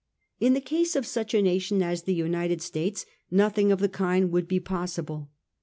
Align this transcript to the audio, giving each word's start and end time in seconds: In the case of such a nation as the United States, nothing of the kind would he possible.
In 0.39 0.53
the 0.55 0.61
case 0.61 0.95
of 0.95 1.05
such 1.05 1.31
a 1.35 1.43
nation 1.43 1.83
as 1.83 2.01
the 2.01 2.15
United 2.15 2.63
States, 2.63 3.05
nothing 3.29 3.71
of 3.71 3.77
the 3.77 3.87
kind 3.87 4.31
would 4.31 4.49
he 4.49 4.59
possible. 4.59 5.29